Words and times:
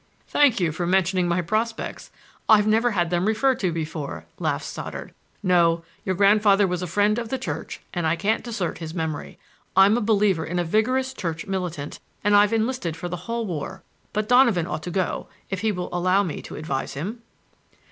"Thank 0.27 0.59
you 0.59 0.71
for 0.71 0.87
mentioning 0.87 1.27
my 1.27 1.43
prospects! 1.43 2.09
I've 2.49 2.65
never 2.65 2.89
had 2.89 3.11
them 3.11 3.27
referred 3.27 3.59
to 3.59 3.71
before," 3.71 4.25
laughed 4.39 4.65
Stoddard. 4.65 5.13
"No; 5.43 5.83
your 6.03 6.15
grandfather 6.15 6.65
was 6.65 6.81
a 6.81 6.87
friend 6.87 7.19
of 7.19 7.29
the 7.29 7.37
Church 7.37 7.81
and 7.93 8.07
I 8.07 8.15
can't 8.15 8.43
desert 8.43 8.79
his 8.79 8.95
memory. 8.95 9.37
I'm 9.75 9.97
a 9.97 10.01
believer 10.01 10.43
in 10.43 10.57
a 10.57 10.63
vigorous 10.63 11.13
Church 11.13 11.45
militant 11.45 11.99
and 12.23 12.35
I'm 12.35 12.51
enlisted 12.51 12.97
for 12.97 13.09
the 13.09 13.15
whole 13.29 13.45
war. 13.45 13.83
But 14.11 14.27
Donovan 14.27 14.65
ought 14.65 14.81
to 14.83 14.89
go, 14.89 15.27
if 15.51 15.61
he 15.61 15.71
will 15.71 15.89
allow 15.93 16.23
me 16.23 16.41
to 16.41 16.55
advise 16.55 16.93
him." 16.95 17.21